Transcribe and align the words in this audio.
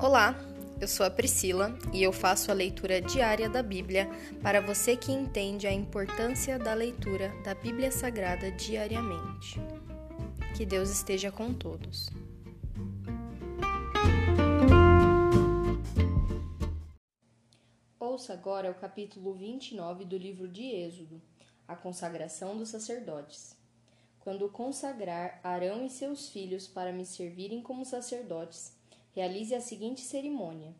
Olá, 0.00 0.32
eu 0.80 0.86
sou 0.86 1.04
a 1.04 1.10
Priscila 1.10 1.76
e 1.92 2.04
eu 2.04 2.12
faço 2.12 2.52
a 2.52 2.54
leitura 2.54 3.00
diária 3.00 3.50
da 3.50 3.64
Bíblia 3.64 4.08
para 4.40 4.60
você 4.60 4.96
que 4.96 5.10
entende 5.10 5.66
a 5.66 5.72
importância 5.72 6.56
da 6.56 6.72
leitura 6.72 7.34
da 7.42 7.52
Bíblia 7.52 7.90
Sagrada 7.90 8.48
diariamente. 8.52 9.60
Que 10.56 10.64
Deus 10.64 10.88
esteja 10.88 11.32
com 11.32 11.52
todos. 11.52 12.08
Ouça 17.98 18.34
agora 18.34 18.70
o 18.70 18.74
capítulo 18.74 19.34
29 19.34 20.04
do 20.04 20.16
livro 20.16 20.46
de 20.46 20.62
Êxodo, 20.62 21.20
a 21.66 21.74
consagração 21.74 22.56
dos 22.56 22.68
sacerdotes. 22.68 23.56
Quando 24.20 24.48
consagrar 24.48 25.40
Arão 25.42 25.84
e 25.84 25.90
seus 25.90 26.28
filhos 26.28 26.68
para 26.68 26.92
me 26.92 27.04
servirem 27.04 27.60
como 27.60 27.84
sacerdotes, 27.84 28.77
Realize 29.18 29.52
a 29.52 29.60
seguinte 29.60 30.00
cerimônia: 30.02 30.72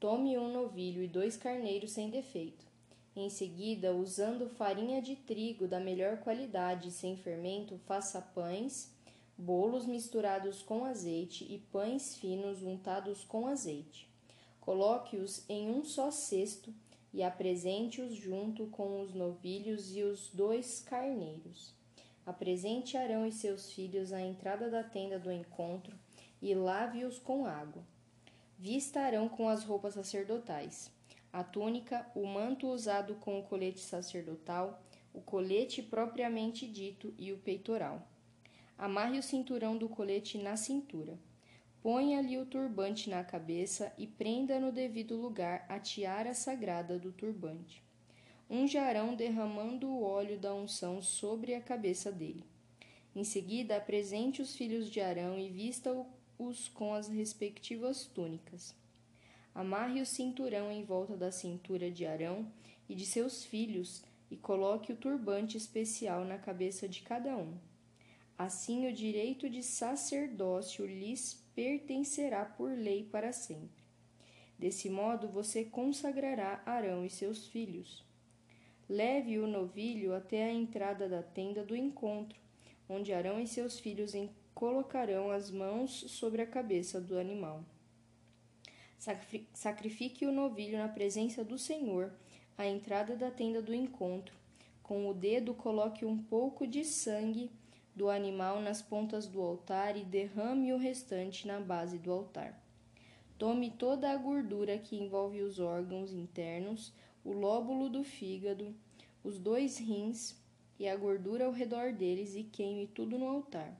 tome 0.00 0.38
um 0.38 0.50
novilho 0.50 1.02
e 1.02 1.06
dois 1.06 1.36
carneiros 1.36 1.90
sem 1.90 2.08
defeito. 2.08 2.64
Em 3.14 3.28
seguida, 3.28 3.94
usando 3.94 4.48
farinha 4.48 5.02
de 5.02 5.14
trigo 5.14 5.68
da 5.68 5.78
melhor 5.78 6.16
qualidade 6.16 6.88
e 6.88 6.90
sem 6.90 7.18
fermento, 7.18 7.76
faça 7.86 8.22
pães, 8.22 8.90
bolos 9.36 9.84
misturados 9.84 10.62
com 10.62 10.86
azeite 10.86 11.44
e 11.44 11.58
pães 11.70 12.16
finos 12.16 12.62
untados 12.62 13.24
com 13.24 13.46
azeite. 13.46 14.08
Coloque-os 14.58 15.44
em 15.46 15.68
um 15.68 15.84
só 15.84 16.10
cesto 16.10 16.72
e 17.12 17.22
apresente-os 17.22 18.14
junto 18.14 18.68
com 18.68 19.02
os 19.02 19.12
novilhos 19.12 19.94
e 19.94 20.02
os 20.02 20.30
dois 20.32 20.80
carneiros. 20.80 21.74
Apresente 22.24 22.96
Arão 22.96 23.26
e 23.26 23.32
seus 23.32 23.70
filhos 23.70 24.14
à 24.14 24.22
entrada 24.22 24.70
da 24.70 24.82
tenda 24.82 25.18
do 25.18 25.30
encontro 25.30 25.94
e 26.42 26.54
lave-os 26.54 27.18
com 27.18 27.46
água. 27.46 27.82
Vistarão 28.58 29.28
com 29.28 29.48
as 29.48 29.64
roupas 29.64 29.94
sacerdotais, 29.94 30.90
a 31.32 31.42
túnica, 31.42 32.06
o 32.14 32.26
manto 32.26 32.68
usado 32.68 33.14
com 33.14 33.38
o 33.38 33.42
colete 33.42 33.80
sacerdotal, 33.80 34.82
o 35.14 35.20
colete 35.20 35.82
propriamente 35.82 36.66
dito 36.66 37.14
e 37.16 37.32
o 37.32 37.38
peitoral. 37.38 38.06
Amarre 38.76 39.18
o 39.18 39.22
cinturão 39.22 39.78
do 39.78 39.88
colete 39.88 40.36
na 40.36 40.56
cintura. 40.56 41.18
Ponha-lhe 41.82 42.36
o 42.38 42.44
turbante 42.44 43.08
na 43.08 43.24
cabeça 43.24 43.92
e 43.96 44.06
prenda 44.06 44.60
no 44.60 44.70
devido 44.70 45.16
lugar 45.16 45.64
a 45.68 45.80
tiara 45.80 46.34
sagrada 46.34 46.98
do 46.98 47.12
turbante. 47.12 47.82
Unjarão 48.48 49.14
derramando 49.14 49.88
o 49.88 50.02
óleo 50.02 50.38
da 50.38 50.54
unção 50.54 51.00
sobre 51.00 51.54
a 51.54 51.60
cabeça 51.60 52.12
dele. 52.12 52.44
Em 53.16 53.24
seguida, 53.24 53.76
apresente 53.76 54.42
os 54.42 54.54
filhos 54.54 54.90
de 54.90 55.00
Arão 55.00 55.38
e 55.38 55.48
vista-o 55.48 56.06
os 56.38 56.68
com 56.68 56.94
as 56.94 57.08
respectivas 57.08 58.06
túnicas. 58.06 58.74
Amarre 59.54 60.00
o 60.00 60.06
cinturão 60.06 60.70
em 60.70 60.84
volta 60.84 61.16
da 61.16 61.30
cintura 61.30 61.90
de 61.90 62.06
Arão 62.06 62.50
e 62.88 62.94
de 62.94 63.04
seus 63.04 63.44
filhos 63.44 64.02
e 64.30 64.36
coloque 64.36 64.92
o 64.92 64.96
turbante 64.96 65.56
especial 65.56 66.24
na 66.24 66.38
cabeça 66.38 66.88
de 66.88 67.02
cada 67.02 67.36
um. 67.36 67.58
Assim, 68.38 68.88
o 68.88 68.92
direito 68.92 69.48
de 69.48 69.62
sacerdócio 69.62 70.86
lhes 70.86 71.34
pertencerá 71.54 72.44
por 72.44 72.70
lei 72.70 73.04
para 73.04 73.32
sempre. 73.32 73.82
Desse 74.58 74.88
modo, 74.88 75.28
você 75.28 75.64
consagrará 75.64 76.62
Arão 76.64 77.04
e 77.04 77.10
seus 77.10 77.46
filhos. 77.46 78.04
Leve 78.88 79.38
o 79.38 79.46
novilho 79.46 80.14
até 80.14 80.44
a 80.44 80.52
entrada 80.52 81.08
da 81.08 81.22
tenda 81.22 81.64
do 81.64 81.76
encontro, 81.76 82.40
onde 82.88 83.12
Arão 83.12 83.40
e 83.40 83.46
seus 83.46 83.78
filhos 83.78 84.14
colocarão 84.54 85.30
as 85.30 85.50
mãos 85.50 86.04
sobre 86.08 86.42
a 86.42 86.46
cabeça 86.46 87.00
do 87.00 87.18
animal. 87.18 87.64
Sacrifique 89.52 90.24
o 90.24 90.32
novilho 90.32 90.78
na 90.78 90.88
presença 90.88 91.42
do 91.42 91.58
Senhor, 91.58 92.12
à 92.56 92.66
entrada 92.66 93.16
da 93.16 93.30
tenda 93.30 93.60
do 93.60 93.74
encontro. 93.74 94.34
Com 94.82 95.08
o 95.08 95.14
dedo, 95.14 95.54
coloque 95.54 96.04
um 96.04 96.16
pouco 96.16 96.66
de 96.66 96.84
sangue 96.84 97.50
do 97.94 98.08
animal 98.08 98.60
nas 98.60 98.80
pontas 98.80 99.26
do 99.26 99.40
altar 99.40 99.96
e 99.96 100.04
derrame 100.04 100.72
o 100.72 100.78
restante 100.78 101.46
na 101.46 101.60
base 101.60 101.98
do 101.98 102.12
altar. 102.12 102.60
Tome 103.36 103.70
toda 103.70 104.10
a 104.10 104.16
gordura 104.16 104.78
que 104.78 104.96
envolve 104.96 105.42
os 105.42 105.58
órgãos 105.58 106.12
internos, 106.12 106.92
o 107.24 107.32
lóbulo 107.32 107.88
do 107.88 108.04
fígado, 108.04 108.74
os 109.24 109.38
dois 109.38 109.78
rins 109.78 110.36
e 110.78 110.88
a 110.88 110.96
gordura 110.96 111.46
ao 111.46 111.52
redor 111.52 111.92
deles 111.92 112.36
e 112.36 112.44
queime 112.44 112.86
tudo 112.86 113.18
no 113.18 113.26
altar. 113.26 113.76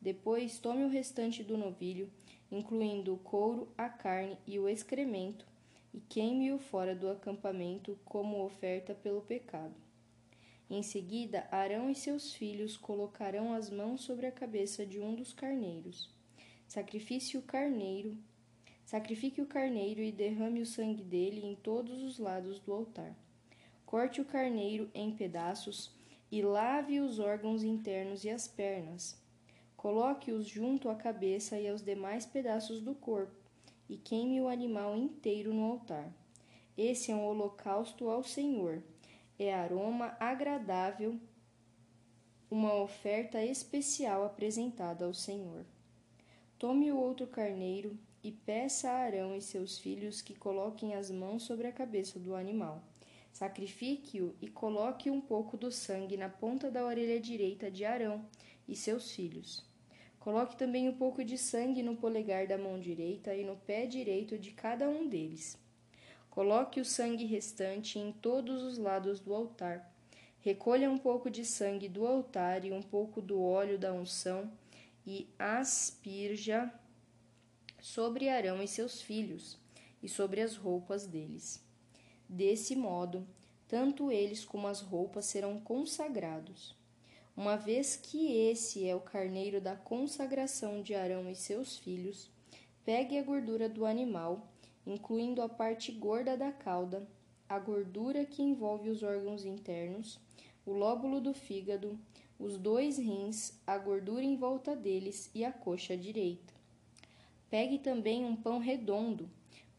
Depois, 0.00 0.58
tome 0.58 0.84
o 0.84 0.88
restante 0.88 1.44
do 1.44 1.58
novilho, 1.58 2.10
incluindo 2.50 3.12
o 3.12 3.18
couro, 3.18 3.68
a 3.76 3.88
carne 3.88 4.38
e 4.46 4.58
o 4.58 4.68
excremento, 4.68 5.46
e 5.92 6.00
queime-o 6.00 6.58
fora 6.58 6.94
do 6.94 7.10
acampamento 7.10 7.98
como 8.04 8.44
oferta 8.44 8.94
pelo 8.94 9.20
pecado. 9.20 9.74
Em 10.70 10.82
seguida, 10.82 11.48
Arão 11.50 11.90
e 11.90 11.94
seus 11.94 12.32
filhos 12.32 12.76
colocarão 12.76 13.52
as 13.52 13.68
mãos 13.68 14.02
sobre 14.02 14.26
a 14.26 14.32
cabeça 14.32 14.86
de 14.86 15.00
um 15.00 15.16
dos 15.16 15.32
carneiros. 15.32 16.08
Sacrifique 16.68 17.36
o 17.36 17.42
carneiro, 17.42 18.16
sacrifique 18.84 19.42
o 19.42 19.46
carneiro 19.46 20.00
e 20.00 20.12
derrame 20.12 20.62
o 20.62 20.66
sangue 20.66 21.02
dele 21.02 21.44
em 21.44 21.56
todos 21.56 22.02
os 22.02 22.18
lados 22.18 22.60
do 22.60 22.72
altar. 22.72 23.14
Corte 23.84 24.20
o 24.20 24.24
carneiro 24.24 24.88
em 24.94 25.10
pedaços 25.10 25.92
e 26.30 26.40
lave 26.40 27.00
os 27.00 27.18
órgãos 27.18 27.64
internos 27.64 28.22
e 28.24 28.30
as 28.30 28.46
pernas. 28.46 29.19
Coloque-os 29.80 30.46
junto 30.46 30.90
à 30.90 30.94
cabeça 30.94 31.58
e 31.58 31.66
aos 31.66 31.82
demais 31.82 32.26
pedaços 32.26 32.82
do 32.82 32.94
corpo, 32.94 33.32
e 33.88 33.96
queime 33.96 34.38
o 34.38 34.46
animal 34.46 34.94
inteiro 34.94 35.54
no 35.54 35.64
altar. 35.64 36.12
Esse 36.76 37.10
é 37.10 37.14
um 37.14 37.24
holocausto 37.24 38.10
ao 38.10 38.22
Senhor. 38.22 38.82
É 39.38 39.54
aroma 39.54 40.14
agradável, 40.20 41.18
uma 42.50 42.74
oferta 42.74 43.42
especial 43.42 44.22
apresentada 44.22 45.06
ao 45.06 45.14
Senhor. 45.14 45.64
Tome 46.58 46.92
o 46.92 46.98
outro 46.98 47.26
carneiro 47.26 47.98
e 48.22 48.30
peça 48.30 48.90
a 48.90 48.98
Arão 48.98 49.34
e 49.34 49.40
seus 49.40 49.78
filhos 49.78 50.20
que 50.20 50.34
coloquem 50.34 50.94
as 50.94 51.10
mãos 51.10 51.44
sobre 51.44 51.66
a 51.66 51.72
cabeça 51.72 52.18
do 52.18 52.34
animal. 52.34 52.84
Sacrifique-o 53.32 54.36
e 54.42 54.48
coloque 54.48 55.10
um 55.10 55.22
pouco 55.22 55.56
do 55.56 55.72
sangue 55.72 56.18
na 56.18 56.28
ponta 56.28 56.70
da 56.70 56.84
orelha 56.84 57.18
direita 57.18 57.70
de 57.70 57.86
Arão 57.86 58.22
e 58.68 58.76
seus 58.76 59.12
filhos. 59.12 59.69
Coloque 60.20 60.54
também 60.54 60.86
um 60.86 60.92
pouco 60.92 61.24
de 61.24 61.38
sangue 61.38 61.82
no 61.82 61.96
polegar 61.96 62.46
da 62.46 62.58
mão 62.58 62.78
direita 62.78 63.34
e 63.34 63.42
no 63.42 63.56
pé 63.56 63.86
direito 63.86 64.38
de 64.38 64.50
cada 64.50 64.86
um 64.86 65.08
deles. 65.08 65.58
Coloque 66.28 66.78
o 66.78 66.84
sangue 66.84 67.24
restante 67.24 67.98
em 67.98 68.12
todos 68.12 68.62
os 68.62 68.76
lados 68.76 69.18
do 69.18 69.34
altar. 69.34 69.90
Recolha 70.40 70.90
um 70.90 70.98
pouco 70.98 71.30
de 71.30 71.42
sangue 71.42 71.88
do 71.88 72.06
altar 72.06 72.66
e 72.66 72.70
um 72.70 72.82
pouco 72.82 73.22
do 73.22 73.42
óleo 73.42 73.78
da 73.78 73.94
unção 73.94 74.52
e 75.06 75.26
asperja 75.38 76.70
sobre 77.80 78.28
Arão 78.28 78.62
e 78.62 78.68
seus 78.68 79.00
filhos 79.00 79.58
e 80.02 80.08
sobre 80.08 80.42
as 80.42 80.54
roupas 80.54 81.06
deles. 81.06 81.64
Desse 82.28 82.76
modo, 82.76 83.26
tanto 83.66 84.12
eles 84.12 84.44
como 84.44 84.66
as 84.66 84.82
roupas 84.82 85.24
serão 85.24 85.58
consagrados 85.58 86.78
uma 87.40 87.56
vez 87.56 87.96
que 87.96 88.36
esse 88.36 88.86
é 88.86 88.94
o 88.94 89.00
carneiro 89.00 89.62
da 89.62 89.74
consagração 89.74 90.82
de 90.82 90.94
Arão 90.94 91.26
e 91.26 91.34
seus 91.34 91.78
filhos, 91.78 92.30
pegue 92.84 93.16
a 93.16 93.22
gordura 93.22 93.66
do 93.66 93.86
animal, 93.86 94.46
incluindo 94.86 95.40
a 95.40 95.48
parte 95.48 95.90
gorda 95.90 96.36
da 96.36 96.52
cauda, 96.52 97.08
a 97.48 97.58
gordura 97.58 98.26
que 98.26 98.42
envolve 98.42 98.90
os 98.90 99.02
órgãos 99.02 99.46
internos, 99.46 100.20
o 100.66 100.74
lóbulo 100.74 101.18
do 101.18 101.32
fígado, 101.32 101.98
os 102.38 102.58
dois 102.58 102.98
rins, 102.98 103.58
a 103.66 103.78
gordura 103.78 104.22
em 104.22 104.36
volta 104.36 104.76
deles 104.76 105.30
e 105.34 105.42
a 105.42 105.50
coxa 105.50 105.96
direita. 105.96 106.52
Pegue 107.48 107.78
também 107.78 108.22
um 108.22 108.36
pão 108.36 108.58
redondo, 108.58 109.30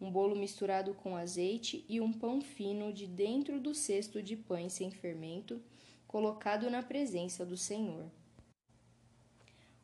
um 0.01 0.09
bolo 0.09 0.35
misturado 0.35 0.95
com 0.95 1.15
azeite 1.15 1.85
e 1.87 2.01
um 2.01 2.11
pão 2.11 2.41
fino 2.41 2.91
de 2.91 3.05
dentro 3.05 3.59
do 3.59 3.75
cesto 3.75 4.19
de 4.19 4.35
pães 4.35 4.73
sem 4.73 4.89
fermento 4.89 5.61
colocado 6.11 6.69
na 6.69 6.83
presença 6.83 7.45
do 7.45 7.55
Senhor. 7.55 8.11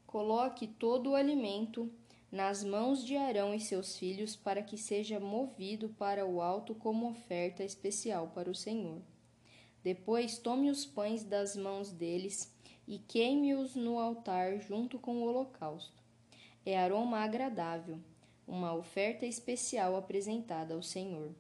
Coloque 0.05 0.67
todo 0.67 1.11
o 1.11 1.15
alimento 1.15 1.89
nas 2.29 2.65
mãos 2.65 3.01
de 3.05 3.15
Arão 3.15 3.53
e 3.53 3.61
seus 3.61 3.97
filhos 3.97 4.35
para 4.35 4.61
que 4.61 4.77
seja 4.77 5.21
movido 5.21 5.87
para 5.97 6.25
o 6.25 6.41
alto 6.41 6.75
como 6.75 7.09
oferta 7.09 7.63
especial 7.63 8.27
para 8.35 8.51
o 8.51 8.55
Senhor. 8.55 9.01
Depois 9.81 10.37
tome 10.37 10.69
os 10.69 10.85
pães 10.85 11.23
das 11.23 11.55
mãos 11.55 11.93
deles 11.93 12.53
e 12.85 12.99
queime-os 12.99 13.73
no 13.73 13.97
altar 13.97 14.59
junto 14.59 14.99
com 14.99 15.19
o 15.19 15.27
holocausto. 15.27 16.03
É 16.65 16.77
aroma 16.77 17.19
agradável, 17.19 17.99
uma 18.45 18.75
oferta 18.75 19.25
especial 19.25 19.95
apresentada 19.95 20.73
ao 20.73 20.83
Senhor. 20.83 21.33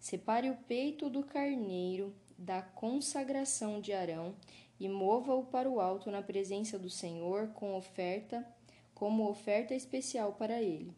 Separe 0.00 0.48
o 0.48 0.56
peito 0.66 1.10
do 1.10 1.22
carneiro 1.22 2.14
da 2.38 2.62
consagração 2.62 3.80
de 3.80 3.92
Arão 3.92 4.36
e 4.78 4.88
mova-o 4.88 5.44
para 5.44 5.68
o 5.68 5.80
alto 5.80 6.08
na 6.08 6.22
presença 6.22 6.78
do 6.78 6.88
Senhor 6.88 7.48
com 7.48 7.74
oferta, 7.74 8.46
como 8.94 9.28
oferta 9.28 9.74
especial 9.74 10.34
para 10.34 10.62
ele. 10.62 10.94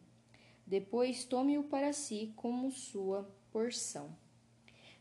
Depois 0.66 1.24
tome-o 1.24 1.64
para 1.64 1.94
si 1.94 2.32
como 2.36 2.70
sua 2.70 3.28
porção. 3.50 4.14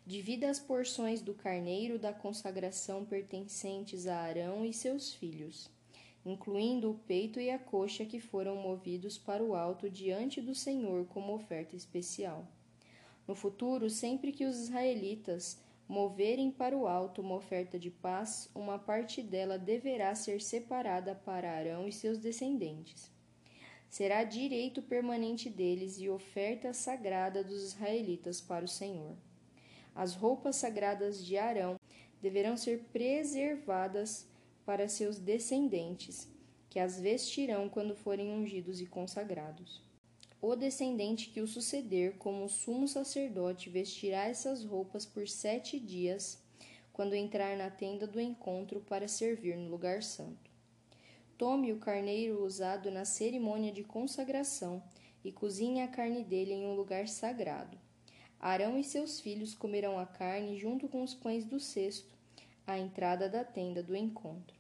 Divida 0.06 0.50
as 0.50 0.60
porções 0.60 1.22
do 1.22 1.34
carneiro 1.34 2.00
da 2.00 2.14
consagração 2.14 3.06
pertencentes 3.06 4.08
a 4.08 4.16
Arão 4.16 4.66
e 4.66 4.74
seus 4.74 5.14
filhos, 5.14 5.70
incluindo 6.26 6.90
o 6.90 6.98
peito 7.00 7.40
e 7.40 7.52
a 7.52 7.60
coxa 7.60 8.06
que 8.06 8.20
foram 8.20 8.56
movidos 8.56 9.18
para 9.18 9.44
o 9.44 9.54
alto 9.54 9.90
diante 9.90 10.42
do 10.42 10.56
Senhor 10.56 11.06
como 11.06 11.36
oferta 11.36 11.76
especial. 11.76 12.48
No 13.28 13.36
futuro, 13.36 13.90
sempre 13.90 14.32
que 14.32 14.46
os 14.46 14.58
israelitas 14.58 15.60
moverem 15.90 16.52
para 16.52 16.78
o 16.78 16.88
alto 16.88 17.20
uma 17.20 17.34
oferta 17.34 17.80
de 17.80 17.90
paz, 17.90 18.48
uma 18.54 18.78
parte 18.78 19.24
dela 19.24 19.58
deverá 19.58 20.14
ser 20.14 20.40
separada 20.40 21.16
para 21.16 21.52
Arão 21.52 21.88
e 21.88 21.92
seus 21.92 22.20
descendentes. 22.20 23.12
Será 23.90 24.24
direito 24.24 24.84
permanente 24.84 25.50
deles 25.50 25.98
e 25.98 26.08
oferta 26.08 26.74
sagrada 26.74 27.44
dos 27.44 27.64
israelitas 27.64 28.40
para 28.40 28.64
o 28.64 28.68
Senhor. 28.68 29.18
As 29.96 30.14
roupas 30.14 30.58
sagradas 30.58 31.26
de 31.26 31.36
Arão 31.38 31.80
deverão 32.22 32.56
ser 32.56 32.84
preservadas 32.94 34.30
para 34.64 34.88
seus 34.88 35.18
descendentes, 35.18 36.32
que 36.70 36.78
as 36.78 37.00
vestirão 37.00 37.68
quando 37.68 37.96
forem 37.96 38.32
ungidos 38.32 38.80
e 38.80 38.86
consagrados. 38.86 39.89
O 40.42 40.56
descendente 40.56 41.30
que 41.30 41.42
o 41.42 41.48
suceder 41.48 42.16
como 42.18 42.48
sumo 42.48 42.88
sacerdote 42.88 43.70
vestirá 43.70 44.26
essas 44.26 44.64
roupas 44.64 45.06
por 45.06 45.28
sete 45.28 45.78
dias, 45.78 46.42
quando 46.94 47.14
entrar 47.14 47.58
na 47.58 47.70
tenda 47.70 48.08
do 48.08 48.22
encontro 48.22 48.80
para 48.80 49.08
servir 49.08 49.58
no 49.58 49.70
lugar 49.70 50.02
santo. 50.02 50.50
Tome 51.38 51.74
o 51.74 51.80
carneiro 51.80 52.44
usado 52.44 52.90
na 52.90 53.04
cerimônia 53.04 53.72
de 53.72 53.84
consagração 53.84 54.82
e 55.24 55.32
cozinhe 55.32 55.82
a 55.82 55.88
carne 55.88 56.24
dele 56.24 56.54
em 56.54 56.66
um 56.66 56.76
lugar 56.76 57.08
sagrado. 57.08 57.78
Arão 58.40 58.78
e 58.78 58.84
seus 58.84 59.20
filhos 59.20 59.54
comerão 59.54 60.00
a 60.00 60.06
carne 60.06 60.58
junto 60.58 60.88
com 60.88 61.04
os 61.04 61.14
pães 61.14 61.46
do 61.46 61.60
cesto, 61.60 62.14
à 62.66 62.78
entrada 62.78 63.28
da 63.28 63.44
tenda 63.44 63.84
do 63.84 63.96
encontro. 63.96 64.59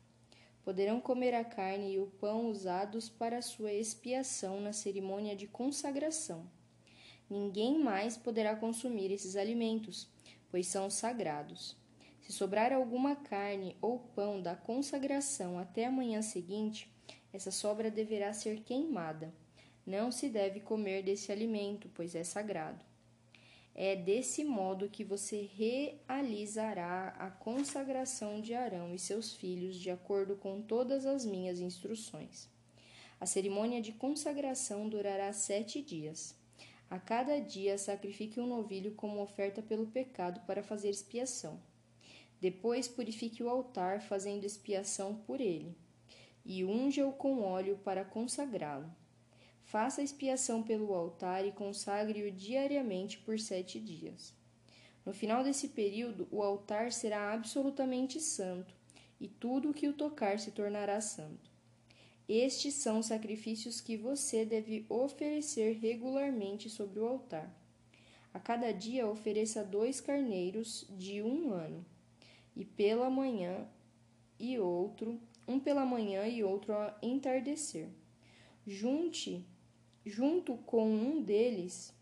Poderão 0.70 1.02
comer 1.02 1.34
a 1.34 1.44
carne 1.44 1.94
e 1.94 2.00
o 2.00 2.06
pão 2.06 2.52
usados 2.52 3.10
para 3.10 3.42
sua 3.42 3.74
expiação 3.74 4.62
na 4.62 4.72
cerimônia 4.72 5.36
de 5.36 5.48
consagração. 5.48 6.48
Ninguém 7.28 7.80
mais 7.80 8.16
poderá 8.16 8.56
consumir 8.56 9.12
esses 9.12 9.36
alimentos, 9.36 10.08
pois 10.52 10.68
são 10.68 10.88
sagrados. 10.88 11.76
Se 12.22 12.32
sobrar 12.32 12.72
alguma 12.72 13.16
carne 13.16 13.78
ou 13.82 13.98
pão 13.98 14.40
da 14.40 14.56
consagração 14.56 15.58
até 15.58 15.86
a 15.86 15.92
manhã 15.92 16.22
seguinte, 16.22 16.88
essa 17.34 17.50
sobra 17.50 17.90
deverá 17.90 18.32
ser 18.32 18.60
queimada. 18.62 19.34
Não 19.88 20.12
se 20.12 20.30
deve 20.30 20.60
comer 20.60 21.02
desse 21.02 21.32
alimento, 21.32 21.90
pois 21.96 22.14
é 22.14 22.24
sagrado. 22.24 22.86
É 23.76 23.96
desse 23.96 24.44
modo 24.44 24.90
que 24.90 25.04
você 25.04 25.50
realizará 25.56 27.16
a 27.20 27.30
consagração 27.30 28.42
de 28.42 28.54
Arão 28.54 28.94
e 28.94 29.00
seus 29.00 29.34
filhos, 29.34 29.76
de 29.76 29.90
acordo 29.90 30.36
com 30.36 30.62
todas 30.62 31.06
as 31.06 31.26
minhas 31.26 31.60
instruções. 31.60 32.50
A 33.20 33.26
cerimônia 33.26 33.82
de 33.82 33.92
consagração 33.92 34.88
durará 34.88 35.32
sete 35.34 35.82
dias. 35.82 36.36
A 36.90 36.98
cada 36.98 37.40
dia 37.40 37.78
sacrifique 37.78 38.40
um 38.40 38.48
novilho 38.48 38.94
como 38.96 39.22
oferta 39.22 39.62
pelo 39.62 39.88
pecado 39.88 40.42
para 40.48 40.64
fazer 40.64 40.90
expiação. 40.90 41.60
Depois 42.42 42.88
purifique 42.88 43.44
o 43.44 43.50
altar, 43.50 44.02
fazendo 44.02 44.46
expiação 44.46 45.16
por 45.16 45.42
ele, 45.42 45.76
e 46.46 46.64
unja-o 46.64 47.12
com 47.12 47.42
óleo 47.42 47.78
para 47.84 48.06
consagrá-lo. 48.06 48.90
Faça 49.70 50.02
expiação 50.02 50.64
pelo 50.64 50.96
altar 50.96 51.46
e 51.46 51.52
consagre-o 51.52 52.32
diariamente 52.32 53.20
por 53.20 53.40
sete 53.40 53.80
dias. 53.80 54.34
No 55.06 55.14
final 55.14 55.44
desse 55.44 55.68
período, 55.68 56.28
o 56.32 56.42
altar 56.42 56.92
será 56.92 57.32
absolutamente 57.32 58.20
santo, 58.20 58.74
e 59.22 59.28
tudo 59.28 59.70
o 59.70 59.74
que 59.74 59.88
o 59.88 59.94
tocar 59.94 60.40
se 60.40 60.50
tornará 60.50 61.00
santo. 61.00 61.52
Estes 62.28 62.74
são 62.74 62.98
os 62.98 63.06
sacrifícios 63.06 63.80
que 63.80 63.96
você 63.96 64.44
deve 64.44 64.88
oferecer 64.90 65.78
regularmente 65.78 66.68
sobre 66.68 67.00
o 67.00 67.06
altar. 67.06 67.56
A 68.34 68.40
cada 68.40 68.72
dia 68.72 69.08
ofereça 69.08 69.64
dois 69.64 70.02
carneiros 70.02 70.88
de 70.98 71.22
um 71.22 71.54
ano, 71.54 71.86
e 72.56 72.66
pela 72.66 73.08
manhã 73.08 73.68
e 74.40 74.58
outro, 74.58 75.22
um 75.48 75.60
pela 75.60 75.86
manhã 75.86 76.28
e 76.28 76.44
outro 76.44 76.74
ao 76.74 76.98
entardecer. 77.04 77.88
Junte 78.66 79.46
Junto 80.10 80.58
com 80.66 80.90
um 80.90 81.22
deles, 81.22 81.94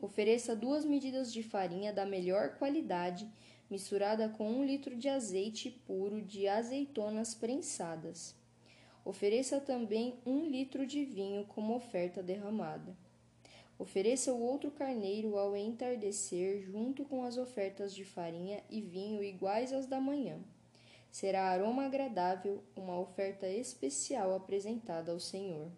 ofereça 0.00 0.56
duas 0.56 0.82
medidas 0.82 1.30
de 1.30 1.42
farinha 1.42 1.92
da 1.92 2.06
melhor 2.06 2.56
qualidade, 2.56 3.30
misturada 3.68 4.30
com 4.30 4.50
um 4.50 4.64
litro 4.64 4.96
de 4.96 5.10
azeite 5.10 5.70
puro 5.70 6.22
de 6.22 6.48
azeitonas 6.48 7.34
prensadas. 7.34 8.34
Ofereça 9.04 9.60
também 9.60 10.18
um 10.24 10.46
litro 10.46 10.86
de 10.86 11.04
vinho 11.04 11.44
como 11.44 11.76
oferta 11.76 12.22
derramada. 12.22 12.96
Ofereça 13.78 14.32
o 14.32 14.40
outro 14.40 14.70
carneiro 14.70 15.36
ao 15.36 15.54
entardecer, 15.54 16.62
junto 16.62 17.04
com 17.04 17.24
as 17.24 17.36
ofertas 17.36 17.94
de 17.94 18.06
farinha 18.06 18.62
e 18.70 18.80
vinho 18.80 19.22
iguais 19.22 19.70
às 19.70 19.86
da 19.86 20.00
manhã. 20.00 20.40
Será 21.10 21.50
aroma 21.50 21.84
agradável, 21.84 22.64
uma 22.74 22.98
oferta 22.98 23.46
especial 23.46 24.34
apresentada 24.34 25.12
ao 25.12 25.20
Senhor. 25.20 25.70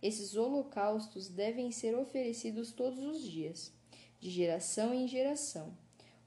Esses 0.00 0.36
holocaustos 0.36 1.28
devem 1.28 1.72
ser 1.72 1.96
oferecidos 1.96 2.72
todos 2.72 3.04
os 3.04 3.22
dias, 3.22 3.72
de 4.20 4.30
geração 4.30 4.94
em 4.94 5.08
geração. 5.08 5.76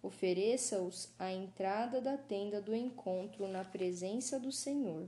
Ofereça-os 0.04 1.10
à 1.18 1.32
entrada 1.32 2.02
da 2.02 2.18
tenda 2.18 2.62
do 2.62 2.76
encontro 2.76 3.48
na 3.48 3.64
presença 3.64 4.40
do 4.40 4.52
Senhor. 4.52 5.08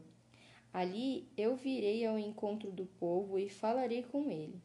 Ali 0.71 1.27
eu 1.35 1.55
virei 1.55 2.05
ao 2.05 2.17
encontro 2.17 2.71
do 2.71 2.85
povo 2.85 3.37
e 3.37 3.49
falarei 3.49 4.03
com 4.03 4.31
ele. 4.31 4.61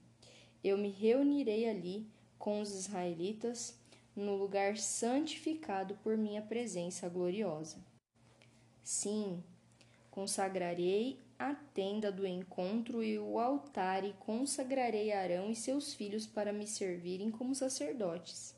Eu 0.62 0.78
me 0.78 0.90
reunirei 0.90 1.68
ali 1.68 2.06
com 2.38 2.60
os 2.60 2.72
israelitas 2.72 3.78
no 4.14 4.36
lugar 4.36 4.76
santificado 4.76 5.94
por 6.02 6.16
minha 6.16 6.42
presença 6.42 7.08
gloriosa. 7.08 7.76
Sim, 8.82 9.42
consagrarei 10.18 11.16
a 11.38 11.54
tenda 11.54 12.10
do 12.10 12.26
encontro 12.26 13.04
e 13.04 13.16
o 13.20 13.38
altar, 13.38 14.04
e 14.04 14.12
consagrarei 14.14 15.12
Arão 15.12 15.48
e 15.48 15.54
seus 15.54 15.94
filhos 15.94 16.26
para 16.26 16.52
me 16.52 16.66
servirem 16.66 17.30
como 17.30 17.54
sacerdotes. 17.54 18.52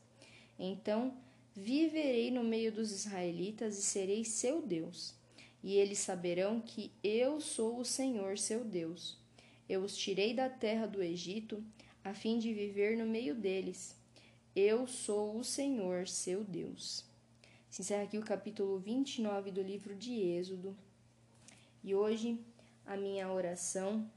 Então 0.57 1.13
viverei 1.53 2.31
no 2.31 2.43
meio 2.43 2.71
dos 2.71 2.91
israelitas 2.91 3.77
e 3.77 3.83
serei 3.83 4.25
seu 4.25 4.59
Deus. 4.59 5.13
E 5.63 5.75
eles 5.75 5.99
saberão 5.99 6.59
que 6.59 6.91
eu 7.03 7.39
sou 7.39 7.79
o 7.79 7.85
Senhor 7.85 8.39
seu 8.39 8.63
Deus. 8.63 9.19
Eu 9.69 9.83
os 9.83 9.95
tirei 9.95 10.33
da 10.33 10.49
terra 10.49 10.87
do 10.87 11.03
Egito, 11.03 11.63
a 12.03 12.11
fim 12.15 12.39
de 12.39 12.51
viver 12.51 12.97
no 12.97 13.05
meio 13.05 13.35
deles. 13.35 13.95
Eu 14.55 14.87
sou 14.87 15.37
o 15.37 15.43
Senhor 15.43 16.07
seu 16.07 16.43
Deus. 16.43 17.05
Se 17.69 17.83
encerra 17.83 18.01
aqui 18.01 18.17
o 18.17 18.25
capítulo 18.25 18.79
29 18.79 19.51
do 19.51 19.61
livro 19.61 19.93
de 19.95 20.19
Êxodo. 20.19 20.75
E 21.83 21.95
hoje 21.95 22.39
a 22.85 22.95
minha 22.95 23.31
oração 23.31 24.09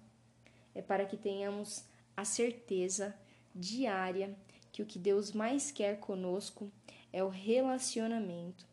é 0.74 0.82
para 0.82 1.06
que 1.06 1.16
tenhamos 1.16 1.84
a 2.16 2.24
certeza 2.24 3.14
diária 3.54 4.36
que 4.72 4.82
o 4.82 4.86
que 4.86 4.98
Deus 4.98 5.32
mais 5.32 5.70
quer 5.70 5.98
conosco 6.00 6.70
é 7.12 7.22
o 7.22 7.28
relacionamento. 7.28 8.66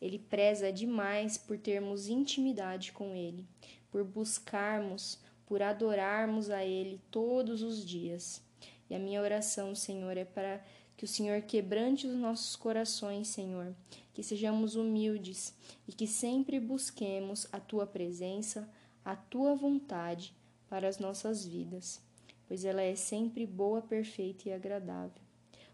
Ele 0.00 0.18
preza 0.18 0.72
demais 0.72 1.36
por 1.36 1.58
termos 1.58 2.08
intimidade 2.08 2.92
com 2.92 3.14
Ele, 3.14 3.46
por 3.90 4.04
buscarmos, 4.04 5.20
por 5.46 5.62
adorarmos 5.62 6.48
a 6.48 6.64
Ele 6.64 7.00
todos 7.10 7.62
os 7.62 7.84
dias. 7.84 8.42
E 8.88 8.94
a 8.94 8.98
minha 8.98 9.20
oração, 9.20 9.74
Senhor, 9.74 10.16
é 10.16 10.24
para 10.24 10.64
que 10.96 11.04
o 11.04 11.08
Senhor 11.08 11.42
quebrante 11.42 12.06
os 12.06 12.14
nossos 12.14 12.54
corações, 12.54 13.28
Senhor, 13.28 13.74
que 14.12 14.22
sejamos 14.22 14.76
humildes 14.76 15.54
e 15.86 15.92
que 15.92 16.06
sempre 16.06 16.60
busquemos 16.60 17.46
a 17.52 17.58
Tua 17.58 17.86
presença, 17.86 18.68
a 19.04 19.16
tua 19.16 19.54
vontade 19.54 20.34
para 20.68 20.88
as 20.88 20.98
nossas 20.98 21.44
vidas, 21.44 22.00
pois 22.46 22.64
ela 22.64 22.82
é 22.82 22.94
sempre 22.94 23.46
boa, 23.46 23.82
perfeita 23.82 24.48
e 24.48 24.52
agradável. 24.52 25.22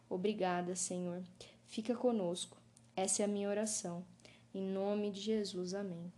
Obrigada, 0.09 0.75
Senhor. 0.75 1.23
Fica 1.67 1.95
conosco. 1.95 2.57
Essa 2.97 3.23
é 3.23 3.25
a 3.25 3.29
minha 3.29 3.49
oração. 3.49 4.05
Em 4.55 4.63
nome 4.63 5.11
de 5.11 5.21
Jesus. 5.21 5.75
Amém. 5.75 6.18